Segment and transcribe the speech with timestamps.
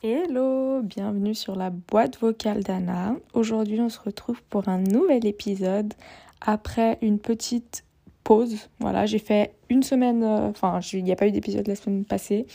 [0.00, 3.16] Hello, bienvenue sur la boîte vocale d'Anna.
[3.34, 5.92] Aujourd'hui, on se retrouve pour un nouvel épisode
[6.40, 7.84] après une petite
[8.22, 8.68] pause.
[8.78, 12.04] Voilà, j'ai fait une semaine, euh, enfin, il n'y a pas eu d'épisode la semaine
[12.04, 12.46] passée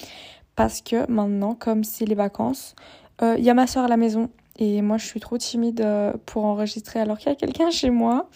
[0.56, 2.76] parce que maintenant, comme c'est les vacances,
[3.22, 5.82] euh, il y a ma soeur à la maison et moi, je suis trop timide
[5.82, 8.30] euh, pour enregistrer alors qu'il y a quelqu'un chez moi.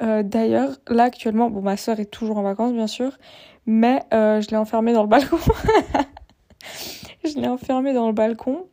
[0.00, 3.18] D'ailleurs, là actuellement, bon, ma soeur est toujours en vacances, bien sûr,
[3.66, 5.36] mais je l'ai enfermée dans le balcon.
[7.24, 8.66] je l'ai enfermée dans le balcon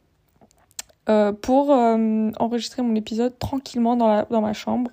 [1.10, 4.92] euh, pour euh, enregistrer mon épisode tranquillement dans, dans ma chambre.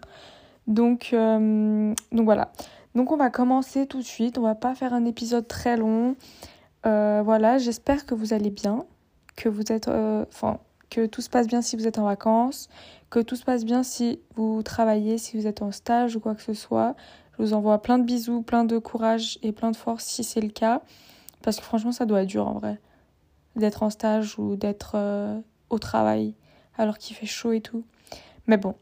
[0.68, 2.52] Donc, euh, donc voilà.
[2.94, 4.38] Donc on va commencer tout de suite.
[4.38, 6.14] On va pas faire un épisode très long.
[6.84, 8.84] voilà, j'espère que vous allez bien,
[9.36, 10.58] que vous êtes, enfin,
[10.90, 12.68] que tout se passe bien si vous êtes en vacances,
[13.10, 16.34] que tout se passe bien si vous travaillez, si vous êtes en stage ou quoi
[16.34, 16.94] que ce soit.
[17.32, 20.40] Je vous envoie plein de bisous, plein de courage et plein de force si c'est
[20.40, 20.82] le cas.
[21.42, 22.80] Parce que franchement, ça doit être dur en vrai
[23.56, 26.34] d'être en stage ou d'être euh, au travail
[26.76, 27.84] alors qu'il fait chaud et tout.
[28.46, 28.74] Mais bon,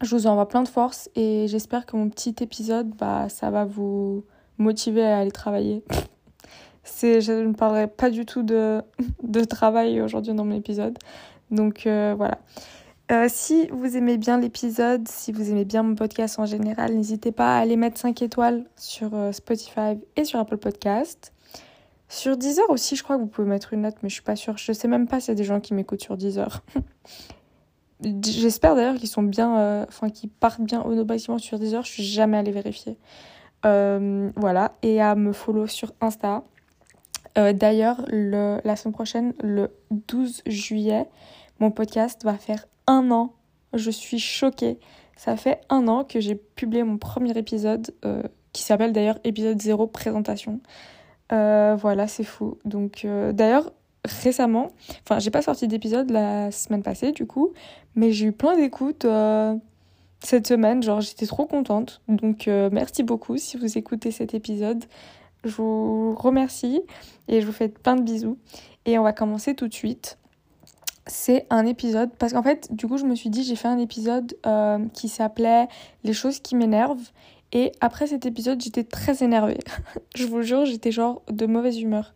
[0.00, 3.64] je vous envoie plein de force et j'espère que mon petit épisode, bah, ça va
[3.64, 4.24] vous
[4.58, 5.84] motiver à aller travailler.
[6.84, 8.82] C'est, je ne parlerai pas du tout de,
[9.22, 10.98] de travail aujourd'hui dans mon épisode.
[11.50, 12.38] Donc euh, voilà.
[13.10, 17.32] Euh, si vous aimez bien l'épisode, si vous aimez bien mon podcast en général, n'hésitez
[17.32, 21.32] pas à aller mettre 5 étoiles sur Spotify et sur Apple Podcast.
[22.12, 24.36] Sur Deezer aussi, je crois que vous pouvez mettre une note, mais je suis pas
[24.36, 24.58] sûre.
[24.58, 26.62] Je sais même pas s'il y a des gens qui m'écoutent sur Deezer.
[28.22, 31.82] J'espère d'ailleurs qu'ils sont bien, euh, enfin qu'ils partent bien automatiquement sur Deezer.
[31.84, 32.98] Je suis jamais allée vérifier.
[33.64, 36.44] Euh, voilà, et à me follow sur Insta.
[37.38, 41.08] Euh, d'ailleurs, la semaine prochaine, le 12 juillet,
[41.60, 43.34] mon podcast va faire un an.
[43.72, 44.78] Je suis choquée.
[45.16, 47.94] Ça fait un an que j'ai publié mon premier épisode,
[48.52, 50.60] qui s'appelle d'ailleurs épisode 0 présentation.
[51.32, 52.58] Euh, voilà, c'est fou.
[52.64, 53.72] Donc, euh, d'ailleurs,
[54.04, 54.68] récemment,
[55.04, 57.52] enfin, j'ai pas sorti d'épisode la semaine passée, du coup,
[57.94, 59.56] mais j'ai eu plein d'écoutes euh,
[60.20, 60.82] cette semaine.
[60.82, 62.02] Genre, j'étais trop contente.
[62.08, 64.84] Donc, merci beaucoup si vous écoutez cet épisode.
[65.44, 66.82] Je vous remercie
[67.28, 68.38] et je vous fais plein de bisous.
[68.84, 70.18] Et on va commencer tout de suite.
[71.06, 73.78] C'est un épisode, parce qu'en fait, du coup, je me suis dit, j'ai fait un
[73.78, 74.36] épisode
[74.92, 75.68] qui s'appelait
[76.04, 77.10] Les choses qui m'énervent.
[77.54, 79.58] Et après cet épisode, j'étais très énervée.
[80.14, 82.14] je vous jure, j'étais genre de mauvaise humeur.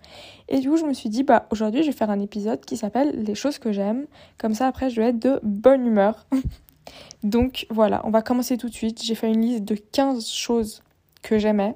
[0.49, 2.77] Et du coup, je me suis dit, bah aujourd'hui, je vais faire un épisode qui
[2.79, 4.07] s'appelle Les choses que j'aime.
[4.39, 6.27] Comme ça, après, je vais être de bonne humeur.
[7.23, 9.03] Donc voilà, on va commencer tout de suite.
[9.03, 10.83] J'ai fait une liste de 15 choses
[11.23, 11.75] que j'aimais.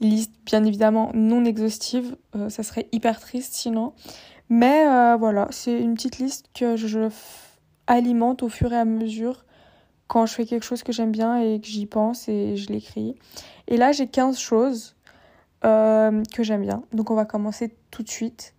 [0.00, 3.94] Liste bien évidemment non exhaustive, euh, ça serait hyper triste sinon.
[4.48, 7.08] Mais euh, voilà, c'est une petite liste que je
[7.86, 9.44] alimente au fur et à mesure
[10.06, 13.16] quand je fais quelque chose que j'aime bien et que j'y pense et je l'écris.
[13.66, 14.96] Et là, j'ai 15 choses
[15.64, 16.82] euh, que j'aime bien.
[16.92, 18.54] Donc, on va commencer tout de suite.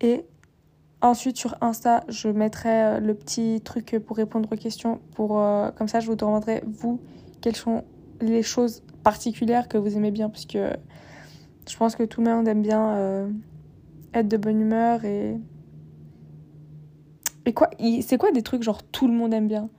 [0.00, 0.24] Et
[1.00, 5.00] ensuite, sur Insta, je mettrai le petit truc pour répondre aux questions.
[5.14, 5.40] Pour,
[5.76, 7.00] comme ça, je vous demanderai, vous,
[7.40, 7.84] quelles sont
[8.20, 10.28] les choses particulières que vous aimez bien.
[10.28, 10.70] Parce que
[11.66, 13.30] je pense que tout le monde aime bien
[14.12, 15.38] être de bonne humeur et.
[17.46, 17.70] Et quoi
[18.02, 19.70] C'est quoi des trucs genre tout le monde aime bien?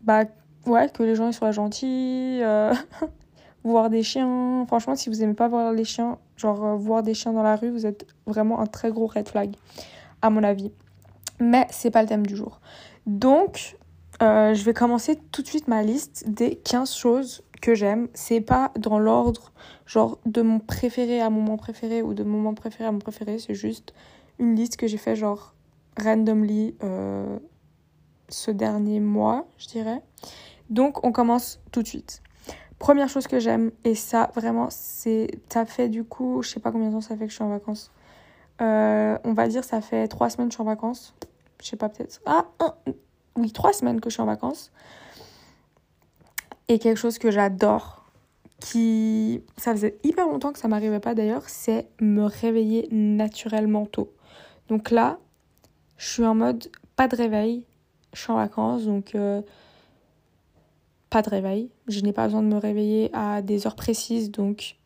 [0.00, 0.24] Bah
[0.66, 2.72] ouais, que les gens soient gentils, euh,
[3.64, 4.64] voir des chiens.
[4.66, 7.56] Franchement, si vous aimez pas voir les chiens, genre euh, voir des chiens dans la
[7.56, 9.54] rue, vous êtes vraiment un très gros red flag,
[10.22, 10.72] à mon avis.
[11.38, 12.60] Mais c'est pas le thème du jour.
[13.06, 13.76] Donc,
[14.22, 18.08] euh, je vais commencer tout de suite ma liste des 15 choses que j'aime.
[18.14, 19.52] C'est pas dans l'ordre,
[19.86, 22.98] genre de mon préféré à mon moment préféré ou de mon moment préféré à mon
[22.98, 23.38] préféré.
[23.38, 23.94] C'est juste
[24.38, 25.54] une liste que j'ai fait genre
[26.02, 26.74] randomly
[28.28, 30.02] ce dernier mois, je dirais.
[30.70, 32.22] Donc on commence tout de suite.
[32.78, 35.28] Première chose que j'aime, et ça vraiment, c'est.
[35.48, 37.44] Ça fait du coup, je sais pas combien de temps ça fait que je suis
[37.44, 37.92] en vacances.
[38.60, 41.14] Euh, on va dire, ça fait trois semaines que je suis en vacances.
[41.62, 42.20] Je sais pas, peut-être.
[42.26, 42.46] Ah,
[43.36, 44.70] oui, trois semaines que je suis en vacances.
[46.68, 48.04] Et quelque chose que j'adore,
[48.60, 49.42] qui.
[49.56, 54.12] Ça faisait hyper longtemps que ça m'arrivait pas d'ailleurs, c'est me réveiller naturellement tôt.
[54.68, 55.18] Donc là,
[55.96, 57.64] je suis en mode pas de réveil,
[58.12, 59.42] je suis en vacances, donc euh,
[61.10, 61.70] pas de réveil.
[61.88, 64.76] Je n'ai pas besoin de me réveiller à des heures précises, donc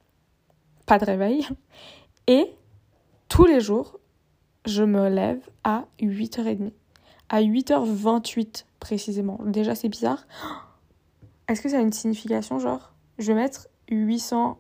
[0.87, 1.47] pas de réveil.
[2.27, 2.51] Et
[3.29, 4.01] tous les jours,
[4.65, 6.73] je me lève à 8h30.
[7.29, 9.39] À 8h28 précisément.
[9.45, 10.27] Déjà, c'est bizarre.
[11.49, 14.59] Est-ce que ça a une signification, genre Je vais mettre 800...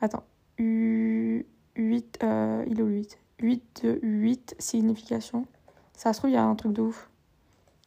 [0.00, 0.24] Attends.
[0.58, 1.46] 8...
[2.22, 5.46] Euh, il est où 8 8 de 8 significations.
[5.94, 7.10] Ça se trouve, il y a un truc de ouf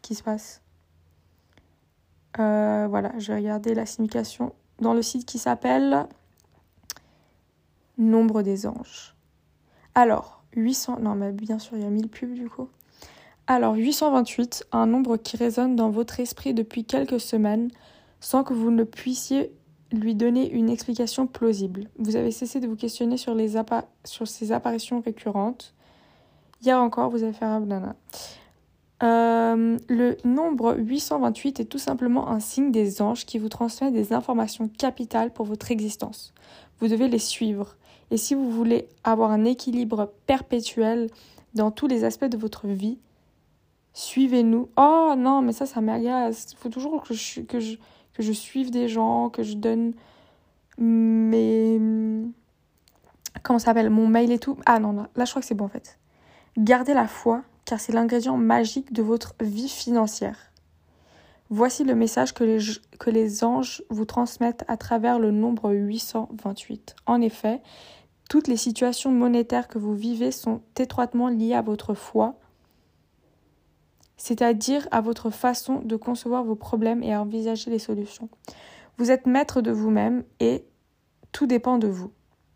[0.01, 0.61] qui se passe.
[2.39, 6.07] Euh, voilà, je vais regarder la signification dans le site qui s'appelle
[7.97, 9.15] Nombre des anges.
[9.93, 10.99] Alors, 800.
[10.99, 12.67] Non, mais bien sûr, il y a 1000 pubs du coup.
[13.45, 17.69] Alors, 828, un nombre qui résonne dans votre esprit depuis quelques semaines
[18.21, 19.51] sans que vous ne puissiez
[19.91, 21.89] lui donner une explication plausible.
[21.99, 23.35] Vous avez cessé de vous questionner sur,
[24.27, 25.73] ces apparitions récurrentes.
[26.61, 27.95] Hier encore, vous avez fait un banana.
[29.03, 34.13] Euh, le nombre 828 est tout simplement un signe des anges qui vous transmet des
[34.13, 36.33] informations capitales pour votre existence.
[36.79, 37.75] Vous devez les suivre.
[38.09, 41.09] Et si vous voulez avoir un équilibre perpétuel
[41.53, 42.97] dans tous les aspects de votre vie,
[43.93, 44.69] suivez-nous.
[44.77, 46.47] Oh non, mais ça, ça m'agace.
[46.51, 47.77] Il faut toujours que je, que, je,
[48.13, 49.93] que je suive des gens, que je donne
[50.77, 51.79] mes...
[53.43, 54.57] Comment ça s'appelle Mon mail et tout.
[54.65, 55.97] Ah non, là, là je crois que c'est bon en fait.
[56.57, 60.51] Gardez la foi, car c'est l'ingrédient magique de votre vie financière.
[61.49, 62.59] Voici le message que les,
[62.99, 66.95] que les anges vous transmettent à travers le nombre 828.
[67.05, 67.61] En effet,
[68.29, 72.39] toutes les situations monétaires que vous vivez sont étroitement liées à votre foi,
[74.17, 78.29] c'est-à-dire à votre façon de concevoir vos problèmes et à envisager les solutions.
[78.97, 80.65] Vous êtes maître de vous-même et
[81.31, 82.11] tout dépend de vous.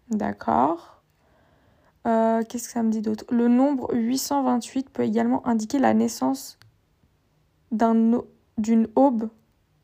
[0.09, 1.01] D'accord?
[2.07, 3.25] Euh, Qu'est-ce que ça me dit d'autre?
[3.29, 6.57] Le nombre 828 peut également indiquer la naissance
[7.71, 9.29] d'une aube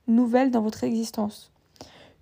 [0.07, 1.51] nouvelle dans votre existence.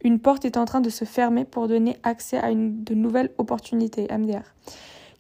[0.03, 3.31] Une porte est en train de se fermer pour donner accès à une, de nouvelles
[3.38, 4.56] opportunités, MDR,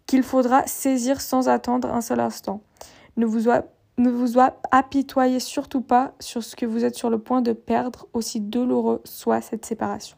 [0.07, 2.61] qu'il faudra saisir sans attendre un seul instant.
[3.17, 3.47] Ne vous,
[3.97, 4.39] ne vous
[4.71, 9.01] apitoyez surtout pas sur ce que vous êtes sur le point de perdre, aussi douloureux
[9.03, 10.17] soit cette séparation.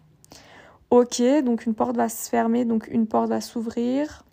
[0.90, 4.24] Ok, donc une porte va se fermer, donc une porte va s'ouvrir.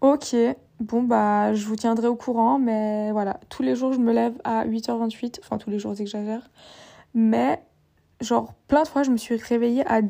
[0.00, 0.34] Ok,
[0.80, 4.40] bon bah je vous tiendrai au courant, mais voilà, tous les jours je me lève
[4.44, 6.50] à 8h28, enfin tous les jours j'exagère,
[7.12, 7.62] mais
[8.22, 10.00] genre plein de fois je me suis réveillée à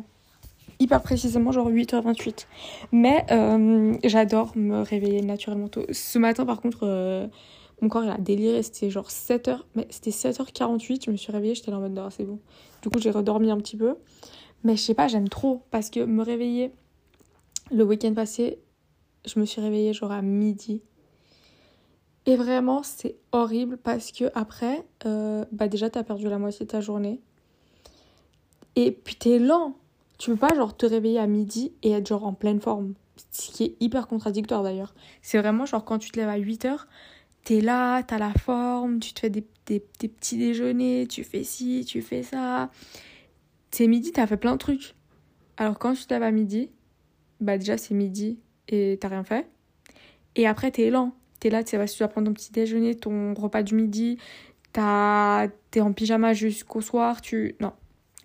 [0.81, 2.47] hyper précisément genre 8h28.
[2.93, 5.85] Mais euh, j'adore me réveiller naturellement tôt.
[5.93, 7.29] Ce matin par contre euh,
[7.81, 11.55] mon corps il a déliré, c'était genre 7h mais c'était 7h48, je me suis réveillée,
[11.55, 12.41] j'étais en mode c'est bon.
[12.83, 13.97] Du coup, j'ai redormi un petit peu.
[14.65, 16.73] Mais je sais pas, j'aime trop parce que me réveiller
[17.71, 18.59] le week-end passé,
[19.27, 20.83] je me suis réveillée genre à midi.
[22.27, 26.71] Et vraiment, c'est horrible parce que après, euh, bah déjà, t'as perdu la moitié de
[26.71, 27.21] ta journée.
[28.77, 29.77] Et puis t'es lent.
[30.21, 32.93] Tu peux pas genre te réveiller à midi et être genre en pleine forme.
[33.31, 34.95] Ce qui est hyper contradictoire d'ailleurs.
[35.23, 36.89] C'est vraiment genre quand tu te lèves à 8 heures,
[37.43, 41.87] t'es là, t'as la forme, tu te fais des, des, petits déjeuners, tu fais ci,
[41.87, 42.71] tu fais ça.
[43.71, 44.95] C'est midi, t'as fait plein de trucs.
[45.57, 46.69] Alors quand tu te lèves à midi,
[47.41, 48.39] bah déjà c'est midi
[48.69, 49.49] et t'as rien fait.
[50.37, 51.15] Et après t'es lent.
[51.39, 54.19] T'es là, tu dois prendre ton petit déjeuner, ton repas du midi,
[54.75, 57.57] t'es en pyjama jusqu'au soir, tu...
[57.61, 57.73] Non,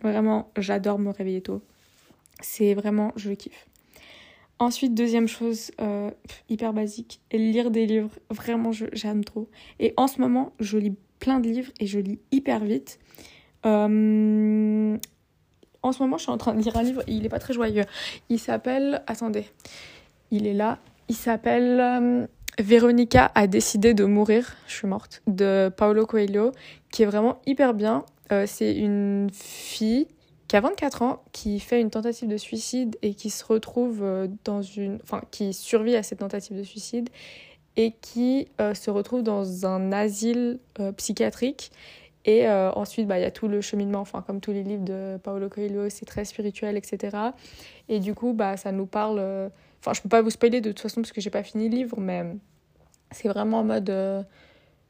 [0.02, 1.62] Vraiment, j'adore me réveiller tôt.
[2.42, 3.68] C'est vraiment, je kiffe.
[4.58, 6.10] Ensuite, deuxième chose euh,
[6.50, 8.12] hyper basique, lire des livres.
[8.30, 9.50] Vraiment, j'aime trop.
[9.80, 13.00] Et en ce moment, je lis plein de livres et je lis hyper vite.
[13.66, 14.98] Euh,
[15.82, 17.54] en ce moment, je suis en train de lire un livre il n'est pas très
[17.54, 17.84] joyeux.
[18.30, 19.04] Il s'appelle.
[19.08, 19.46] Attendez.
[20.32, 20.80] Il est là.
[21.10, 21.80] Il s'appelle.
[21.82, 22.28] Euh,
[22.58, 24.56] Véronica a décidé de mourir.
[24.68, 25.22] Je suis morte.
[25.28, 26.54] De Paulo Coelho,
[26.92, 28.06] qui est vraiment hyper bien.
[28.48, 30.08] C'est une fille
[30.48, 34.28] qui a 24 ans, qui fait une tentative de suicide et qui se retrouve euh,
[34.44, 35.00] dans une...
[35.04, 37.10] Enfin, qui survit à cette tentative de suicide
[37.78, 40.60] et qui euh, se retrouve dans un asile
[40.98, 41.72] psychiatrique.
[42.28, 45.20] Et ensuite, bah, il y a tout le cheminement, enfin, comme tous les livres de
[45.22, 47.16] Paolo Coelho, c'est très spirituel, etc.
[47.88, 49.20] Et du coup, bah, ça nous parle...
[49.80, 51.76] Enfin, je peux pas vous spoiler de toute façon parce que j'ai pas fini le
[51.76, 52.26] livre, mais
[53.12, 53.92] c'est vraiment en mode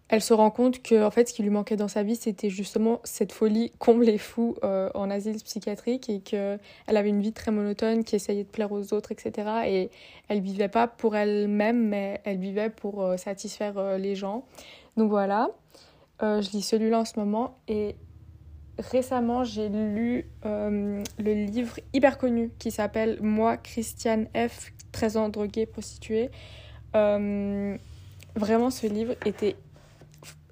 [0.07, 2.49] elle se rend compte que en fait ce qui lui manquait dans sa vie c'était
[2.49, 7.21] justement cette folie comble et fou euh, en asile psychiatrique et que elle avait une
[7.21, 9.89] vie très monotone qui essayait de plaire aux autres etc et
[10.27, 14.45] elle vivait pas pour elle-même mais elle vivait pour euh, satisfaire euh, les gens.
[14.97, 15.49] Donc voilà.
[16.21, 17.57] Je lis celui-là en ce moment.
[17.67, 17.97] Et
[18.79, 21.03] récemment j'ai lu le
[21.45, 24.71] livre hyper connu qui s'appelle Moi Christiane F.
[24.93, 26.29] 13 ans droguée prostituée
[28.35, 29.55] vraiment ce livre était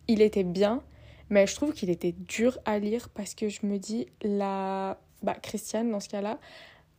[0.07, 0.81] il était bien,
[1.29, 5.36] mais je trouve qu'il était dur à lire parce que je me dis, la bah,
[5.41, 6.38] Christiane, dans ce cas-là,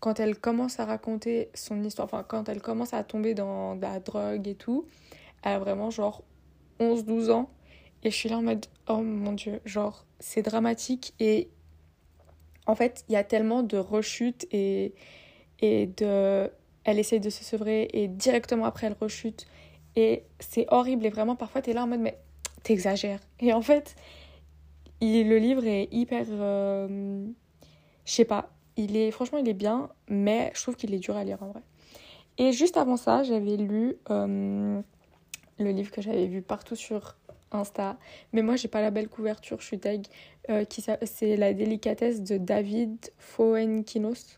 [0.01, 4.01] quand elle commence à raconter son histoire, enfin, quand elle commence à tomber dans la
[4.01, 4.87] drogue et tout,
[5.43, 6.23] elle a vraiment genre
[6.81, 7.51] 11-12 ans.
[8.03, 11.15] Et je suis là en mode, oh mon dieu, genre, c'est dramatique.
[11.21, 11.49] Et
[12.67, 14.95] en fait, il y a tellement de rechutes et,
[15.61, 16.51] et de.
[16.85, 19.47] Elle essaye de se sevrer et directement après, elle rechute.
[19.97, 21.07] Et c'est horrible.
[21.07, 22.19] Et vraiment, parfois, tu es là en mode, mais
[22.65, 23.21] t'exagères.
[23.39, 23.95] Et en fait,
[25.01, 26.25] le livre est hyper.
[26.25, 27.31] je
[28.05, 28.51] sais pas.
[28.77, 31.51] Il est, franchement, il est bien, mais je trouve qu'il est dur à lire en
[31.51, 31.61] vrai.
[32.39, 34.83] Et juste avant ça, j'avais lu le
[35.59, 37.17] livre que j'avais vu partout sur
[37.55, 37.97] Insta.
[38.33, 40.07] Mais moi, j'ai pas la belle couverture, je suis tag.
[40.51, 40.65] Euh,
[41.03, 44.37] c'est La délicatesse de David Foenkinos.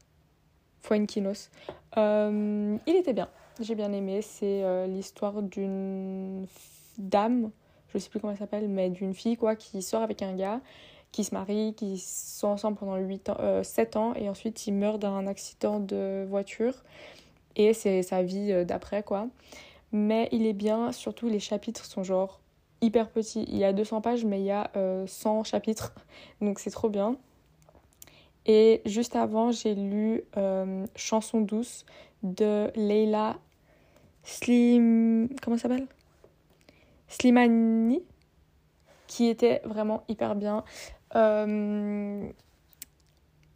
[0.81, 1.51] Foenkinos.
[1.97, 3.29] Euh, il était bien,
[3.61, 4.23] j'ai bien aimé.
[4.23, 6.47] C'est euh, l'histoire d'une
[6.99, 7.51] dame,
[7.93, 10.61] je sais plus comment elle s'appelle, mais d'une fille quoi, qui sort avec un gars,
[11.13, 15.01] qui se marie, qui sont ensemble pendant 8 ans, 7 ans, et ensuite il meurt
[15.01, 16.75] d'un accident de voiture.
[17.57, 19.29] Et c'est sa vie d'après, quoi.
[19.93, 22.41] Mais il est bien, surtout les chapitres sont genre
[22.81, 23.45] hyper petit.
[23.49, 24.71] Il y a 200 pages, mais il y a
[25.07, 25.95] 100 euh, chapitres.
[26.41, 27.17] Donc c'est trop bien.
[28.47, 31.85] Et juste avant, j'ai lu euh, Chanson douce
[32.23, 33.37] de Leila
[34.23, 35.29] Slim.
[35.43, 35.87] Comment ça s'appelle?
[37.09, 38.03] Slimani.
[39.07, 40.65] Qui était vraiment hyper bien.
[41.15, 42.29] Euh,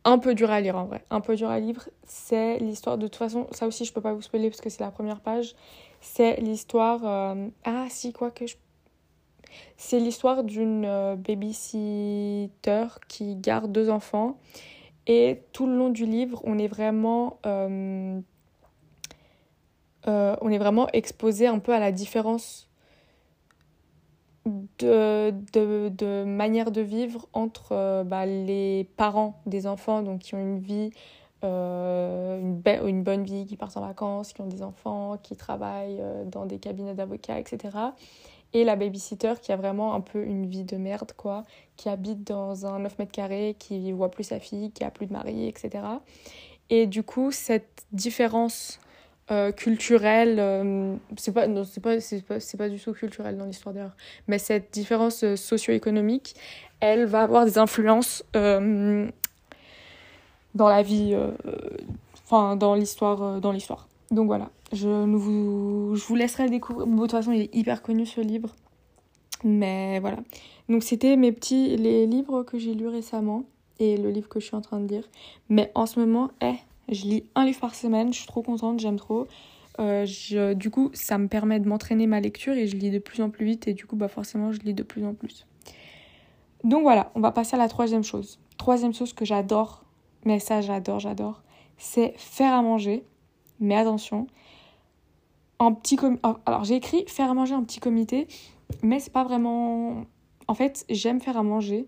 [0.04, 1.04] un peu dur à lire en vrai.
[1.10, 1.88] Un peu dur à lire.
[2.04, 3.48] C'est l'histoire de toute façon.
[3.50, 5.54] Ça aussi, je peux pas vous spoiler parce que c'est la première page.
[6.00, 7.34] C'est l'histoire.
[7.64, 8.54] Ah, si, quoi que je
[9.76, 14.38] c'est l'histoire d'une euh, babysitter qui garde deux enfants.
[15.06, 18.20] Et tout le long du livre, on est vraiment, euh,
[20.06, 22.69] euh, on est vraiment exposé un peu à la différence
[24.46, 30.40] de, de, de manière de vivre entre bah, les parents des enfants, donc qui ont
[30.40, 30.90] une vie,
[31.42, 36.46] une, une, bonne vie, qui partent en vacances, qui ont des enfants, qui travaillent dans
[36.46, 37.90] des cabinets d'avocats, etc
[38.52, 41.44] et la babysitter qui a vraiment un peu une vie de merde, quoi,
[41.76, 45.06] qui habite dans un 9 mètres carrés, qui voit plus sa fille, qui a plus
[45.06, 45.84] de mari, etc.
[46.68, 48.80] Et du coup, cette différence
[49.30, 53.44] euh, culturelle, euh, c'est pas, non, c'est pas, c'est pas, pas, du tout culturel dans
[53.44, 53.96] l'histoire d'ailleurs,
[54.26, 56.34] mais cette différence euh, socio-économique,
[56.80, 59.08] elle va avoir des influences dans
[60.56, 61.16] la vie,
[62.24, 63.86] enfin, dans l'histoire, dans l'histoire.
[64.10, 66.86] Donc voilà, je, vous, je vous laisserai découvrir.
[66.86, 68.56] de toute façon, il est hyper connu ce livre.
[69.44, 70.18] Mais voilà.
[70.68, 73.44] Donc c'était mes petits les livres que j'ai lus récemment
[73.78, 75.04] et le livre que je suis en train de lire.
[75.48, 76.54] Mais en ce moment, eh,
[76.90, 78.12] je lis un livre par semaine.
[78.12, 79.26] Je suis trop contente, j'aime trop.
[79.78, 83.22] Euh, du coup, ça me permet de m'entraîner ma lecture et je lis de plus
[83.22, 85.46] en plus vite et du coup, bah forcément, je lis de plus en plus.
[86.64, 88.38] Donc voilà, on va passer à la troisième chose.
[88.58, 89.84] Troisième chose que j'adore,
[90.26, 91.42] mais ça j'adore, j'adore,
[91.78, 93.04] c'est faire à manger
[93.60, 94.26] mais attention,
[95.58, 95.98] en petit
[96.46, 98.26] alors j'ai écrit faire à manger en petit comité,
[98.82, 100.06] mais c'est pas vraiment.
[100.48, 101.86] En fait, j'aime faire à manger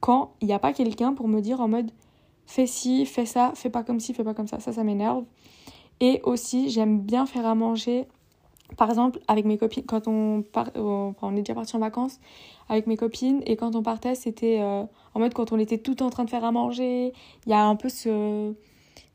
[0.00, 1.90] quand il n'y a pas quelqu'un pour me dire en mode
[2.46, 4.60] fais ci, fais ça, fais pas comme ci, fais pas comme ça.
[4.60, 5.24] Ça, ça m'énerve.
[6.00, 8.06] Et aussi, j'aime bien faire à manger.
[8.76, 12.18] Par exemple, avec mes copines, quand on part, euh, on est déjà parti en vacances
[12.68, 14.82] avec mes copines, et quand on partait, c'était euh,
[15.14, 17.12] en mode quand on était tout en train de faire à manger.
[17.46, 18.54] Il y a un peu ce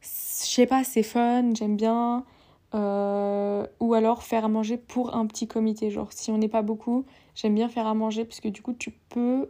[0.01, 2.25] je sais pas, c'est fun, j'aime bien.
[2.73, 5.91] Euh, ou alors faire à manger pour un petit comité.
[5.91, 8.73] Genre, si on n'est pas beaucoup, j'aime bien faire à manger parce que du coup,
[8.73, 9.49] tu peux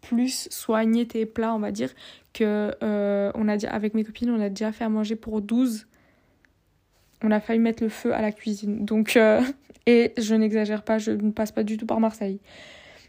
[0.00, 1.92] plus soigner tes plats, on va dire,
[2.32, 5.42] que euh, on a déjà, avec mes copines, on a déjà fait à manger pour
[5.42, 5.86] 12.
[7.22, 8.84] On a failli mettre le feu à la cuisine.
[8.84, 9.42] Donc, euh,
[9.86, 12.40] et je n'exagère pas, je ne passe pas du tout par Marseille.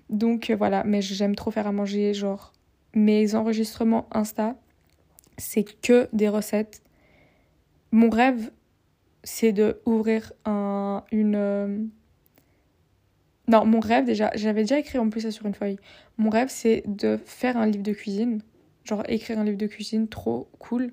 [0.09, 2.13] Donc voilà, mais j'aime trop faire à manger.
[2.13, 2.53] Genre,
[2.95, 4.55] mes enregistrements Insta,
[5.37, 6.81] c'est que des recettes
[7.91, 8.51] mon rêve,
[9.23, 11.89] c'est de ouvrir un, une.
[13.49, 15.77] Euh, non, mon rêve déjà, j'avais déjà écrit en plus ça sur une feuille.
[16.17, 18.41] Mon rêve, c'est de faire un livre de cuisine.
[18.83, 20.91] Genre écrire un livre de cuisine, trop cool.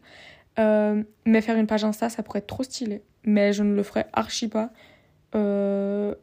[0.59, 3.03] Euh, mais faire une page Insta, ça pourrait être trop stylé.
[3.25, 4.71] Mais je ne le ferai archi pas.
[5.35, 6.15] Euh,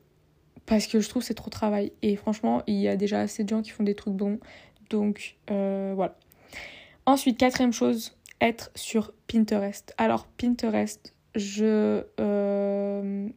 [0.65, 1.91] parce que je trouve c'est trop travail.
[2.01, 4.39] Et franchement, il y a déjà assez de gens qui font des trucs bons.
[4.89, 6.15] Donc voilà.
[7.05, 9.93] Ensuite, quatrième chose, être sur Pinterest.
[9.97, 13.29] Alors Pinterest, je euh,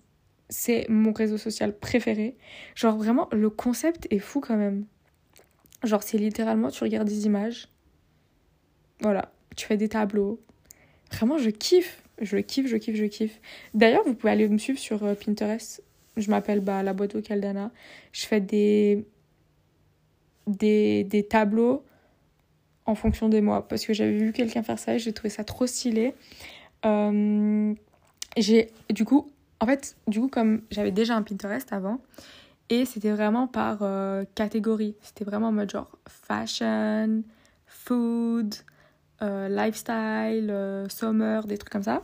[0.49, 2.37] c'est mon réseau social préféré.
[2.75, 4.87] Genre vraiment le concept est fou quand même.
[5.83, 7.69] Genre c'est littéralement tu regardes des images.
[9.01, 10.41] Voilà, tu fais des tableaux.
[11.13, 13.41] Vraiment je kiffe, je kiffe, je kiffe, je kiffe.
[13.75, 15.83] D'ailleurs, vous pouvez aller me suivre sur euh, Pinterest.
[16.17, 17.71] Je m'appelle bah, la boîte vocale d'Anna.
[18.13, 19.05] Je fais des
[20.47, 21.85] des, des tableaux
[22.87, 25.45] en fonction des mois parce que j'avais vu quelqu'un faire ça et j'ai trouvé ça
[25.45, 26.15] trop stylé.
[26.85, 27.75] Euh,
[28.37, 32.01] j'ai du coup, en fait, du coup, comme j'avais déjà un Pinterest avant
[32.69, 37.23] et c'était vraiment par euh, catégorie, c'était vraiment en mode genre fashion,
[37.67, 38.55] food,
[39.23, 40.53] euh, lifestyle,
[40.89, 42.03] summer, des trucs comme ça.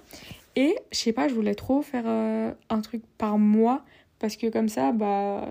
[0.55, 3.85] Et je sais pas, je voulais trop faire un truc par mois
[4.19, 5.49] parce que comme ça, bah,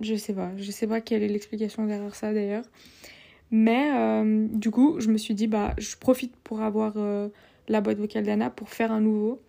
[0.00, 0.50] je sais pas.
[0.56, 2.64] Je sais pas quelle est l'explication derrière ça d'ailleurs.
[3.50, 7.28] Mais euh, du coup, je me suis dit, bah, je profite pour avoir euh,
[7.68, 9.40] la boîte vocale d'Anna pour faire un nouveau.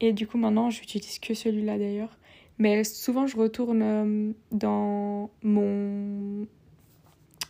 [0.00, 2.18] Et du coup, maintenant, j'utilise que celui-là d'ailleurs.
[2.58, 6.46] Mais souvent, je retourne euh, dans mon,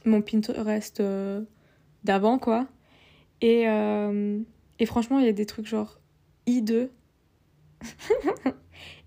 [0.05, 1.03] mon Pinterest
[2.05, 2.67] d'avant, quoi.
[3.43, 3.65] Et,
[4.79, 5.99] et franchement, il y a des trucs genre
[6.47, 6.88] I2.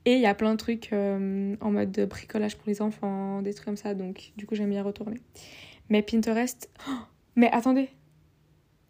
[0.05, 3.53] et il y a plein de trucs en mode de bricolage pour les enfants, des
[3.53, 3.96] trucs comme ça.
[3.96, 5.19] Donc, du coup, j'aime bien retourner.
[5.89, 6.69] Mais Pinterest.
[7.36, 7.89] mais attendez.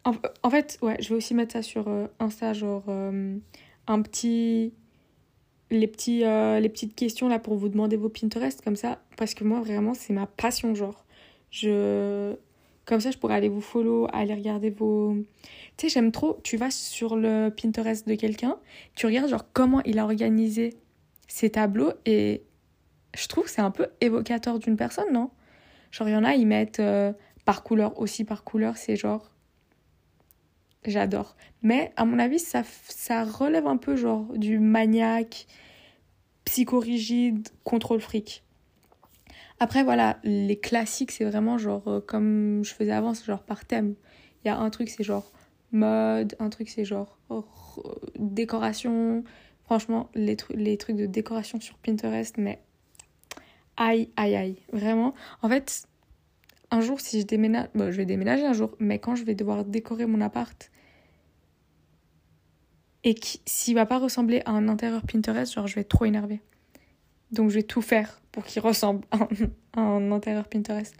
[0.04, 3.36] En, fait, ouais, je vais aussi mettre ça sur euh, Insta, genre euh,
[3.86, 4.72] un petit.
[5.70, 9.00] Les, petits, euh, les petites questions là pour vous demander vos Pinterest, comme ça.
[9.16, 11.04] Parce que moi, vraiment, c'est ma passion, genre.
[11.50, 12.34] Je.
[12.86, 15.14] Comme ça, je pourrais aller vous follow, aller regarder vos.
[15.76, 16.40] Tu sais, j'aime trop.
[16.42, 18.58] Tu vas sur le Pinterest de quelqu'un,
[18.96, 20.74] tu regardes, genre, comment il a organisé
[21.28, 22.42] ses tableaux et
[23.16, 25.30] je trouve que c'est un peu évocateur d'une personne, non?
[25.90, 27.12] Genre, il y en a, ils mettent euh,
[27.44, 29.29] par couleur, aussi par couleur, c'est genre.
[30.86, 31.36] J'adore.
[31.62, 35.46] Mais à mon avis, ça, ça relève un peu genre du maniaque,
[36.44, 38.42] psychorigide, contrôle fric.
[39.58, 43.66] Après, voilà, les classiques, c'est vraiment genre euh, comme je faisais avant, c'est genre par
[43.66, 43.94] thème.
[44.42, 45.30] Il y a un truc, c'est genre
[45.70, 47.18] mode, un truc, c'est genre
[48.18, 49.22] décoration.
[49.64, 52.60] Franchement, les, les trucs de décoration sur Pinterest, mais
[53.76, 54.56] aïe, aïe, aïe.
[54.72, 55.14] Vraiment.
[55.42, 55.86] En fait,
[56.70, 59.34] un jour, si je déménage, bon, je vais déménager un jour, mais quand je vais
[59.34, 60.70] devoir décorer mon appart
[63.02, 63.14] et
[63.46, 66.40] s'il va pas ressembler à un intérieur Pinterest, genre, je vais être trop énervée.
[67.32, 69.06] Donc, je vais tout faire pour qu'il ressemble
[69.72, 70.94] à un, intérieur Pinterest.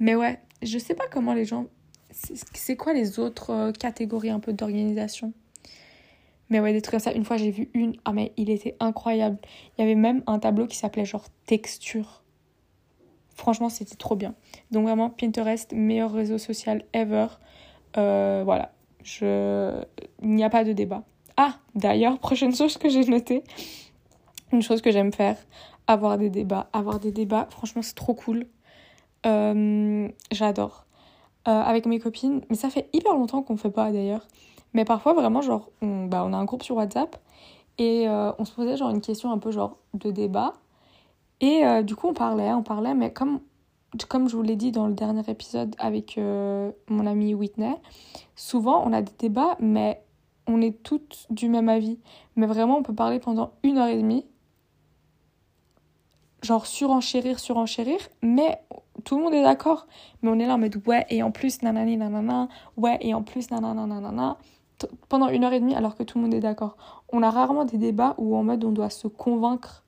[0.00, 1.66] Mais ouais, je sais pas comment les gens.
[2.10, 5.32] C'est quoi les autres euh, catégories un peu d'organisation?
[6.50, 7.12] Mais ouais, des trucs comme ça.
[7.12, 7.96] Une fois, j'ai vu une.
[8.04, 9.38] Ah, mais il était incroyable.
[9.76, 12.23] Il y avait même un tableau qui s'appelait genre texture.
[13.34, 14.34] Franchement, c'était trop bien.
[14.70, 17.26] Donc vraiment, Pinterest, meilleur réseau social ever.
[17.96, 18.72] Euh, voilà,
[19.02, 19.82] je...
[20.22, 21.02] il n'y a pas de débat.
[21.36, 23.42] Ah, d'ailleurs, prochaine chose que j'ai notée,
[24.52, 25.36] une chose que j'aime faire,
[25.86, 26.68] avoir des débats.
[26.72, 28.46] Avoir des débats, franchement, c'est trop cool.
[29.26, 30.86] Euh, j'adore.
[31.46, 34.26] Euh, avec mes copines, mais ça fait hyper longtemps qu'on ne fait pas d'ailleurs.
[34.72, 37.16] Mais parfois, vraiment, genre, on, bah, on a un groupe sur WhatsApp
[37.76, 40.54] et on se posait genre une question un peu genre de débat.
[41.40, 43.40] Et euh, du coup, on parlait, on parlait, mais comme,
[44.08, 47.74] comme je vous l'ai dit dans le dernier épisode avec euh, mon ami Whitney,
[48.36, 50.02] souvent on a des débats, mais
[50.46, 51.98] on est toutes du même avis.
[52.36, 54.26] Mais vraiment, on peut parler pendant une heure et demie,
[56.42, 58.60] genre surenchérir, surenchérir, mais
[59.04, 59.86] tout le monde est d'accord.
[60.22, 63.22] Mais on est là en mode ouais, et en plus, nanani, nanana, ouais, et en
[63.22, 64.38] plus, nanana, nanana
[65.08, 66.76] pendant une heure et demie alors que tout le monde est d'accord.
[67.12, 69.83] On a rarement des débats où en mode on doit se convaincre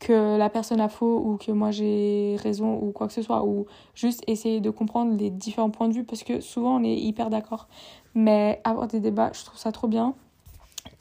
[0.00, 3.44] que la personne a faux ou que moi j'ai raison ou quoi que ce soit,
[3.44, 6.96] ou juste essayer de comprendre les différents points de vue parce que souvent on est
[6.96, 7.68] hyper d'accord.
[8.14, 10.14] Mais avoir des débats, je trouve ça trop bien.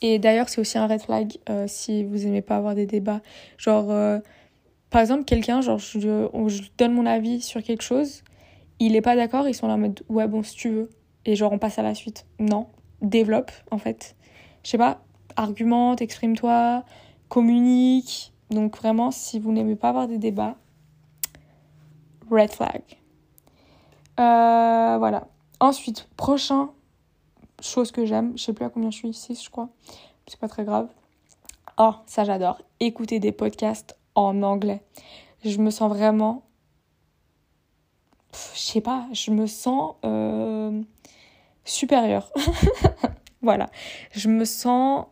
[0.02, 3.22] Et d'ailleurs, c'est aussi un red flag euh, si vous aimez pas avoir des débats.
[3.58, 4.20] Genre, euh,
[4.90, 8.24] par exemple, quelqu'un, genre, je, je, donne mon avis sur quelque chose,
[8.80, 10.90] il est pas d'accord, ils sont là en mode ouais, bon, si tu veux.
[11.26, 12.26] Et genre, on passe à la suite.
[12.40, 12.68] Non,
[13.02, 14.16] développe en fait.
[14.64, 15.02] Je sais pas,
[15.36, 16.84] argumente, exprime-toi,
[17.30, 20.56] communique donc vraiment, si vous n'aimez pas avoir des débats,
[22.30, 22.82] red flag.
[24.20, 25.28] Euh, voilà.
[25.60, 26.70] Ensuite, prochain
[27.62, 29.70] chose que j'aime, je sais plus à combien je suis, 6 je crois,
[30.28, 30.88] c'est pas très grave.
[31.78, 34.82] Oh, ça j'adore, écouter des podcasts en anglais.
[35.44, 36.44] Je me sens vraiment...
[38.54, 40.82] Je sais pas, je me sens euh,
[41.66, 42.32] supérieure.
[43.42, 43.70] voilà,
[44.12, 45.08] je me sens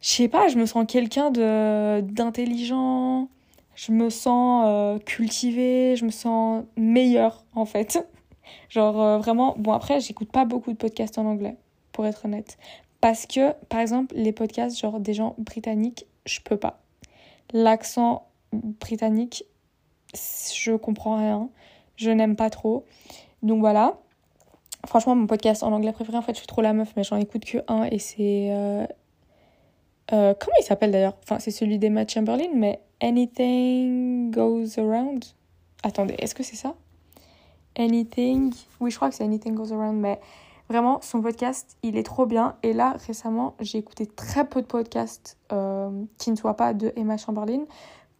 [0.00, 3.28] je sais pas, je me sens quelqu'un de d'intelligent,
[3.74, 8.08] je me sens euh, cultivé, je me sens meilleur en fait.
[8.68, 11.56] Genre euh, vraiment, bon après j'écoute pas beaucoup de podcasts en anglais,
[11.92, 12.58] pour être honnête.
[13.00, 16.80] Parce que, par exemple, les podcasts genre des gens britanniques, je peux pas.
[17.52, 19.44] L'accent britannique,
[20.14, 21.48] je comprends rien,
[21.96, 22.84] je n'aime pas trop.
[23.42, 23.98] Donc voilà.
[24.86, 27.16] Franchement, mon podcast en anglais préféré, en fait, je suis trop la meuf, mais j'en
[27.16, 28.86] écoute que un et c'est euh,
[30.12, 31.16] euh, comment il s'appelle d'ailleurs?
[31.22, 35.24] Enfin, c'est celui d'Emma Chamberlain, mais Anything Goes Around?
[35.82, 36.74] Attendez, est-ce que c'est ça?
[37.76, 38.52] Anything.
[38.80, 40.18] Oui, je crois que c'est Anything Goes Around, mais
[40.68, 42.56] vraiment, son podcast, il est trop bien.
[42.62, 46.92] Et là, récemment, j'ai écouté très peu de podcasts euh, qui ne soient pas de
[46.96, 47.64] Emma Chamberlain,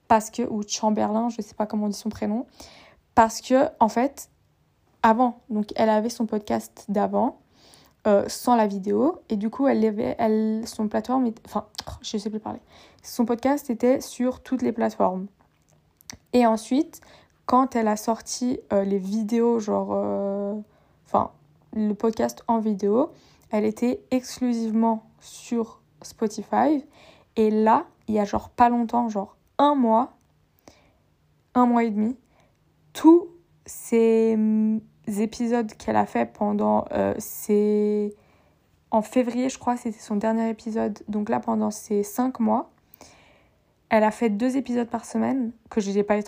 [0.06, 2.46] parce que, ou Chamberlain, je ne sais pas comment on dit son prénom,
[3.14, 4.30] parce que, en fait,
[5.02, 7.38] avant, donc elle avait son podcast d'avant,
[8.06, 9.20] euh, sans la vidéo.
[9.28, 11.66] Et du coup, elle avait, elle, son plateforme, enfin,
[12.02, 12.60] je sais plus parler.
[13.02, 15.26] Son podcast était sur toutes les plateformes.
[16.32, 17.00] Et ensuite,
[17.46, 20.54] quand elle a sorti euh, les vidéos, genre, euh,
[21.06, 21.32] enfin,
[21.74, 23.10] le podcast en vidéo,
[23.50, 26.84] elle était exclusivement sur Spotify.
[27.36, 30.12] Et là, il y a genre pas longtemps, genre un mois,
[31.54, 32.16] un mois et demi,
[32.92, 33.28] tous
[33.66, 34.36] ces
[35.08, 38.14] épisodes qu'elle a fait pendant euh, ces...
[38.90, 40.98] En février, je crois, c'était son dernier épisode.
[41.08, 42.70] Donc là, pendant ces cinq mois,
[43.90, 46.18] elle a fait deux épisodes par semaine que je n'ai pas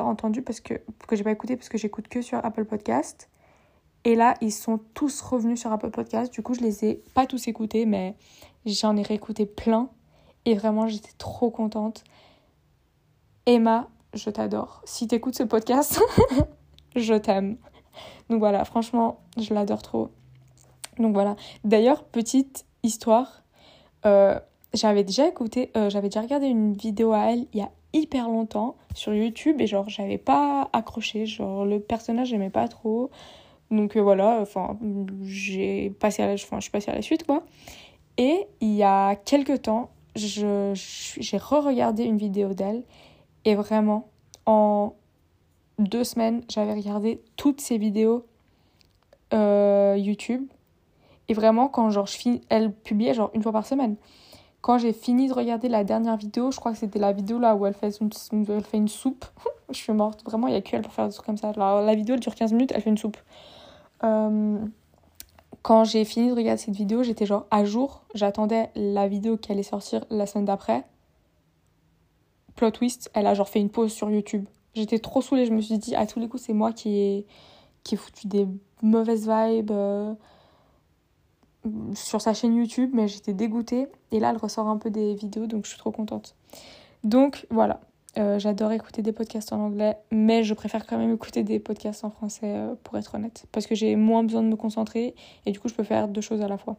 [0.00, 0.74] entendu parce que,
[1.06, 3.28] que j'ai pas écouté parce que j'écoute que sur Apple Podcast.
[4.04, 6.32] Et là, ils sont tous revenus sur Apple Podcast.
[6.32, 8.16] Du coup, je les ai pas tous écoutés, mais
[8.66, 9.88] j'en ai réécouté plein.
[10.44, 12.04] Et vraiment, j'étais trop contente.
[13.46, 14.82] Emma, je t'adore.
[14.84, 16.00] Si t'écoutes ce podcast,
[16.96, 17.56] je t'aime.
[18.30, 20.10] Donc voilà, franchement, je l'adore trop.
[20.98, 21.36] Donc voilà.
[21.64, 23.42] D'ailleurs, petite histoire.
[24.06, 24.38] Euh,
[24.74, 28.28] j'avais déjà écouté, euh, j'avais déjà regardé une vidéo à elle il y a hyper
[28.28, 33.10] longtemps sur YouTube et genre j'avais pas accroché, genre le personnage j'aimais pas trop.
[33.70, 34.76] Donc euh, voilà, enfin,
[35.22, 37.44] j'ai passé à la, je suis passée à la suite, quoi.
[38.18, 42.84] Et il y a quelques temps, j'ai re-regardé une vidéo d'elle.
[43.44, 44.08] Et vraiment,
[44.46, 44.94] en
[45.78, 48.26] deux semaines, j'avais regardé toutes ses vidéos
[49.32, 50.46] euh, YouTube.
[51.28, 53.96] Et vraiment, quand genre, je finis, elle publiait genre une fois par semaine.
[54.60, 57.54] Quand j'ai fini de regarder la dernière vidéo, je crois que c'était la vidéo là
[57.54, 58.10] où elle fait une,
[58.48, 59.24] elle fait une soupe.
[59.70, 60.24] je suis morte.
[60.24, 61.52] Vraiment, il n'y a que elle pour faire des trucs comme ça.
[61.56, 63.16] La vidéo, elle dure 15 minutes, elle fait une soupe.
[64.04, 64.58] Euh,
[65.62, 68.04] quand j'ai fini de regarder cette vidéo, j'étais genre à jour.
[68.14, 70.84] J'attendais la vidéo qui allait sortir la semaine d'après.
[72.54, 74.46] Plot twist, elle a genre fait une pause sur YouTube.
[74.74, 77.26] J'étais trop saoulée, je me suis dit à tous les coups c'est moi qui ai,
[77.84, 78.48] qui foutu des
[78.82, 80.14] mauvaises vibes euh,
[81.94, 83.86] sur sa chaîne YouTube, mais j'étais dégoûtée.
[84.10, 86.34] Et là elle ressort un peu des vidéos donc je suis trop contente.
[87.04, 87.80] Donc voilà,
[88.18, 92.04] euh, j'adore écouter des podcasts en anglais, mais je préfère quand même écouter des podcasts
[92.04, 95.14] en français euh, pour être honnête, parce que j'ai moins besoin de me concentrer
[95.46, 96.76] et du coup je peux faire deux choses à la fois.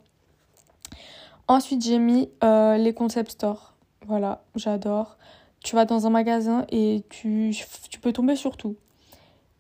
[1.48, 3.76] Ensuite j'ai mis les concept stores.
[4.08, 5.18] Voilà, j'adore.
[5.66, 7.56] Tu vas dans un magasin et tu,
[7.90, 8.76] tu peux tomber sur tout.